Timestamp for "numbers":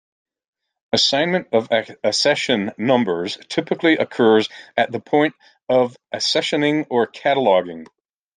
2.75-3.37